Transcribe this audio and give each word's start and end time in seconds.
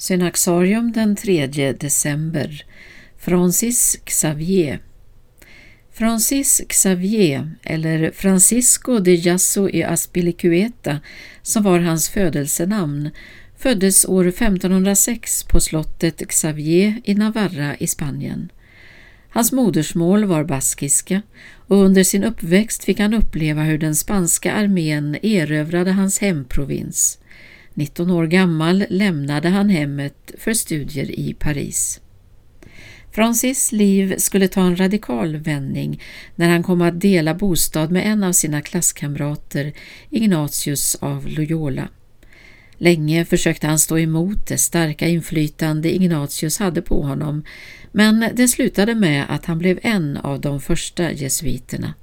Synaxarium 0.00 0.92
den 0.92 1.16
3 1.16 1.72
december 1.72 2.64
Francis 3.18 3.98
Xavier 4.04 4.80
Francis 5.92 6.62
Xavier, 6.68 7.50
eller 7.62 8.10
Francisco 8.10 8.98
de 8.98 9.14
Jasso 9.14 9.68
y 9.68 9.82
Aspilicueta, 9.82 11.00
som 11.42 11.62
var 11.62 11.78
hans 11.78 12.08
födelsenamn, 12.08 13.10
föddes 13.58 14.04
år 14.04 14.28
1506 14.28 15.44
på 15.44 15.60
slottet 15.60 16.28
Xavier 16.28 17.00
i 17.04 17.14
Navarra 17.14 17.76
i 17.76 17.86
Spanien. 17.86 18.52
Hans 19.28 19.52
modersmål 19.52 20.24
var 20.24 20.44
baskiska 20.44 21.22
och 21.66 21.76
under 21.76 22.04
sin 22.04 22.24
uppväxt 22.24 22.84
fick 22.84 23.00
han 23.00 23.14
uppleva 23.14 23.62
hur 23.62 23.78
den 23.78 23.96
spanska 23.96 24.52
armén 24.52 25.16
erövrade 25.22 25.92
hans 25.92 26.18
hemprovins. 26.18 27.19
19 27.74 28.10
år 28.10 28.26
gammal 28.26 28.84
lämnade 28.90 29.48
han 29.48 29.68
hemmet 29.68 30.32
för 30.38 30.54
studier 30.54 31.10
i 31.10 31.34
Paris. 31.38 32.00
Francis 33.12 33.72
liv 33.72 34.14
skulle 34.18 34.48
ta 34.48 34.60
en 34.60 34.76
radikal 34.76 35.36
vändning 35.36 36.02
när 36.34 36.48
han 36.48 36.62
kom 36.62 36.82
att 36.82 37.00
dela 37.00 37.34
bostad 37.34 37.90
med 37.90 38.06
en 38.06 38.22
av 38.22 38.32
sina 38.32 38.60
klasskamrater, 38.60 39.72
Ignatius 40.10 40.94
av 40.94 41.26
Loyola. 41.28 41.88
Länge 42.76 43.24
försökte 43.24 43.66
han 43.66 43.78
stå 43.78 43.98
emot 43.98 44.46
det 44.46 44.58
starka 44.58 45.08
inflytande 45.08 45.94
Ignatius 45.94 46.58
hade 46.58 46.82
på 46.82 47.02
honom, 47.02 47.44
men 47.92 48.30
det 48.34 48.48
slutade 48.48 48.94
med 48.94 49.24
att 49.28 49.46
han 49.46 49.58
blev 49.58 49.78
en 49.82 50.16
av 50.16 50.40
de 50.40 50.60
första 50.60 51.12
jesuiterna. 51.12 51.94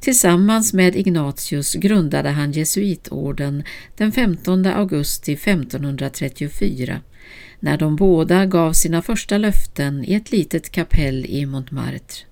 Tillsammans 0.00 0.72
med 0.72 0.96
Ignatius 0.96 1.74
grundade 1.74 2.28
han 2.28 2.52
jesuitorden 2.52 3.64
den 3.96 4.12
15 4.12 4.66
augusti 4.66 5.32
1534 5.32 7.00
när 7.60 7.78
de 7.78 7.96
båda 7.96 8.46
gav 8.46 8.72
sina 8.72 9.02
första 9.02 9.38
löften 9.38 10.04
i 10.04 10.14
ett 10.14 10.32
litet 10.32 10.70
kapell 10.70 11.26
i 11.26 11.46
Montmartre. 11.46 12.26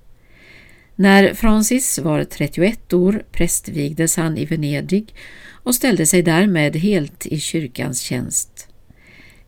När 0.96 1.34
Francis 1.34 1.98
var 1.98 2.24
31 2.24 2.92
år 2.92 3.24
prästvigdes 3.32 4.16
han 4.16 4.38
i 4.38 4.44
Venedig 4.44 5.14
och 5.50 5.74
ställde 5.74 6.06
sig 6.06 6.22
därmed 6.22 6.76
helt 6.76 7.26
i 7.26 7.40
kyrkans 7.40 8.00
tjänst. 8.00 8.68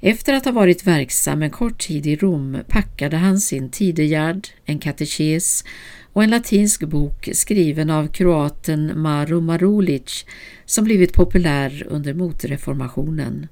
Efter 0.01 0.35
att 0.35 0.45
ha 0.45 0.53
varit 0.53 0.87
verksam 0.87 1.43
en 1.43 1.51
kort 1.51 1.79
tid 1.79 2.07
i 2.07 2.17
Rom 2.17 2.59
packade 2.69 3.17
han 3.17 3.41
sin 3.41 3.71
tidegärd, 3.71 4.49
en 4.65 4.79
katekes 4.79 5.65
och 6.13 6.25
en 6.25 6.31
latinsk 6.31 6.85
bok 6.85 7.29
skriven 7.33 7.91
av 7.91 8.09
kroaten 8.09 9.01
Maro 9.01 9.41
Marulic 9.41 10.27
som 10.65 10.85
blivit 10.85 11.13
populär 11.13 11.87
under 11.89 12.15
motreformationen. 12.15 13.47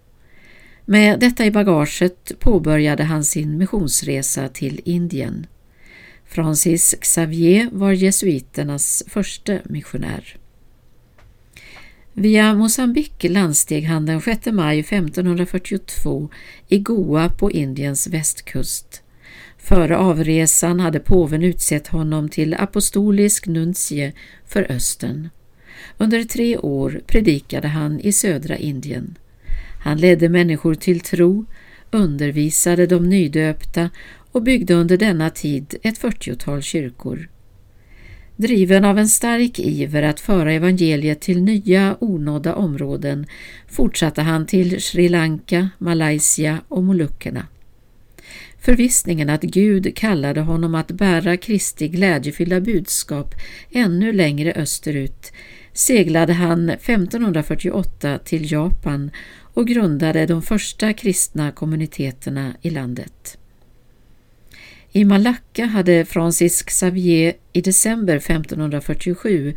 Med 0.85 1.21
detta 1.21 1.45
i 1.45 1.51
bagaget 1.51 2.33
påbörjade 2.39 3.03
han 3.05 3.25
sin 3.25 3.59
missionsresa 3.59 4.49
till 4.49 4.81
Indien. 4.85 5.47
Francis 6.25 6.95
Xavier 7.01 7.69
var 7.73 7.93
jesuiternas 7.93 9.03
första 9.07 9.59
missionär. 9.65 10.37
Via 12.17 12.55
Mosambik 12.55 13.25
landsteg 13.29 13.85
han 13.85 14.07
den 14.07 14.21
6 14.21 14.47
maj 14.47 14.79
1542 14.79 16.29
i 16.69 16.79
Goa 16.79 17.29
på 17.29 17.51
Indiens 17.51 18.07
västkust. 18.07 19.03
Före 19.59 19.97
avresan 19.97 20.81
hade 20.81 21.01
påven 21.01 21.43
utsett 21.43 21.87
honom 21.87 22.29
till 22.29 22.55
apostolisk 22.55 23.47
nuntie 23.47 24.13
för 24.47 24.73
Östern. 24.73 25.29
Under 25.99 26.25
tre 26.25 26.59
år 26.59 27.01
predikade 27.07 27.69
han 27.69 28.01
i 28.01 28.13
södra 28.13 28.57
Indien. 28.57 29.19
Han 29.85 29.99
ledde 29.99 30.29
människor 30.29 30.75
till 30.75 31.01
tro, 31.01 31.45
undervisade 31.91 32.87
de 32.87 33.09
nydöpta 33.09 33.91
och 34.33 34.43
byggde 34.43 34.75
under 34.75 34.97
denna 34.97 35.31
tid 35.31 35.75
ett 35.83 36.01
40-tal 36.01 36.63
kyrkor. 36.63 37.29
Driven 38.37 38.85
av 38.85 38.99
en 38.99 39.09
stark 39.09 39.59
iver 39.59 40.03
att 40.03 40.21
föra 40.21 40.53
evangeliet 40.53 41.21
till 41.21 41.43
nya 41.43 41.97
onådda 42.01 42.55
områden 42.55 43.27
fortsatte 43.69 44.23
han 44.23 44.47
till 44.47 44.83
Sri 44.83 45.09
Lanka, 45.09 45.69
Malaysia 45.79 46.59
och 46.69 46.85
Molukkerna. 46.85 47.47
Förvissningen 48.59 49.31
att 49.31 49.43
Gud 49.43 49.97
kallade 49.97 50.41
honom 50.41 50.75
att 50.75 50.91
bära 50.91 51.37
Kristi 51.37 51.89
glädjefyllda 51.89 52.61
budskap 52.61 53.35
ännu 53.71 54.13
längre 54.13 54.53
österut 54.53 55.33
seglade 55.73 56.33
han 56.33 56.71
1548 56.71 58.19
till 58.19 58.53
Japan 58.53 59.11
och 59.55 59.67
grundade 59.67 60.27
de 60.27 60.43
första 60.43 60.93
kristna 60.93 61.51
kommuniteterna 61.51 62.55
i 62.63 62.71
landet. 62.71 63.39
I 64.97 65.05
Malacca 65.05 65.65
hade 65.65 66.05
Francis 66.05 66.63
Xavier 66.63 67.33
i 67.53 67.61
december 67.61 68.17
1547 68.17 69.55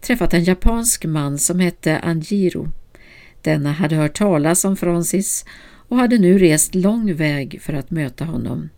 träffat 0.00 0.34
en 0.34 0.44
japansk 0.44 1.04
man 1.04 1.38
som 1.38 1.60
hette 1.60 1.98
Anjiro. 1.98 2.68
Denna 3.42 3.72
hade 3.72 3.96
hört 3.96 4.18
talas 4.18 4.64
om 4.64 4.76
Francis 4.76 5.44
och 5.88 5.96
hade 5.96 6.18
nu 6.18 6.38
rest 6.38 6.74
lång 6.74 7.14
väg 7.14 7.58
för 7.62 7.72
att 7.72 7.90
möta 7.90 8.24
honom. 8.24 8.68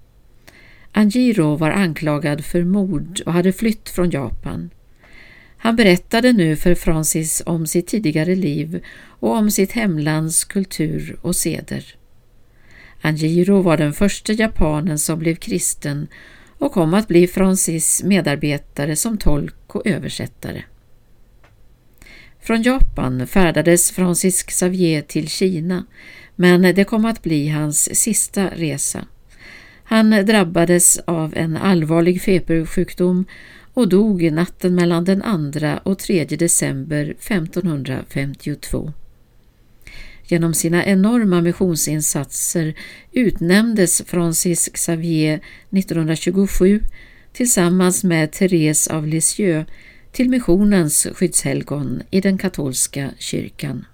Anjiro 0.92 1.56
var 1.56 1.70
anklagad 1.70 2.44
för 2.44 2.64
mord 2.64 3.20
och 3.26 3.32
hade 3.32 3.52
flytt 3.52 3.88
från 3.88 4.10
Japan. 4.10 4.70
Han 5.56 5.76
berättade 5.76 6.32
nu 6.32 6.56
för 6.56 6.74
Francis 6.74 7.42
om 7.46 7.66
sitt 7.66 7.86
tidigare 7.86 8.34
liv 8.34 8.84
och 9.04 9.36
om 9.36 9.50
sitt 9.50 9.72
hemlands 9.72 10.44
kultur 10.44 11.16
och 11.22 11.36
seder. 11.36 12.01
Anjiro 13.02 13.62
var 13.62 13.76
den 13.76 13.92
första 13.92 14.32
japanen 14.32 14.98
som 14.98 15.18
blev 15.18 15.34
kristen 15.34 16.08
och 16.58 16.72
kom 16.72 16.94
att 16.94 17.08
bli 17.08 17.26
Francis 17.26 18.02
medarbetare 18.02 18.96
som 18.96 19.18
tolk 19.18 19.74
och 19.74 19.86
översättare. 19.86 20.62
Från 22.40 22.62
Japan 22.62 23.26
färdades 23.26 23.90
Francis 23.90 24.42
Xavier 24.42 25.02
till 25.02 25.28
Kina 25.28 25.86
men 26.36 26.62
det 26.62 26.84
kom 26.84 27.04
att 27.04 27.22
bli 27.22 27.48
hans 27.48 28.00
sista 28.00 28.50
resa. 28.56 29.06
Han 29.84 30.10
drabbades 30.10 30.98
av 30.98 31.32
en 31.36 31.56
allvarlig 31.56 32.22
febersjukdom 32.22 33.24
och 33.74 33.88
dog 33.88 34.32
natten 34.32 34.74
mellan 34.74 35.04
den 35.04 35.52
2 35.52 35.90
och 35.90 35.98
3 35.98 36.24
december 36.24 37.02
1552. 37.10 38.92
Genom 40.26 40.54
sina 40.54 40.84
enorma 40.84 41.40
missionsinsatser 41.40 42.74
utnämndes 43.12 44.02
Francis 44.06 44.68
Xavier 44.68 45.40
1927 45.70 46.80
tillsammans 47.32 48.04
med 48.04 48.32
Therese 48.32 48.88
av 48.88 49.06
Lisieux 49.06 49.70
till 50.12 50.28
missionens 50.28 51.06
skyddshelgon 51.14 52.02
i 52.10 52.20
den 52.20 52.38
katolska 52.38 53.10
kyrkan. 53.18 53.84